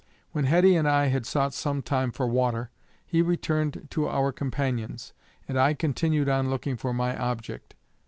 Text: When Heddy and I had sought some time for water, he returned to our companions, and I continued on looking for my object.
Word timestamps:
When 0.31 0.45
Heddy 0.47 0.73
and 0.79 0.89
I 0.89 1.09
had 1.09 1.27
sought 1.27 1.53
some 1.53 1.83
time 1.83 2.11
for 2.11 2.25
water, 2.25 2.71
he 3.05 3.21
returned 3.21 3.85
to 3.91 4.07
our 4.09 4.31
companions, 4.31 5.13
and 5.47 5.59
I 5.59 5.75
continued 5.75 6.27
on 6.27 6.49
looking 6.49 6.75
for 6.75 6.91
my 6.91 7.15
object. 7.15 7.75